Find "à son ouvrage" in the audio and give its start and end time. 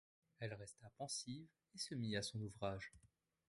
2.17-2.91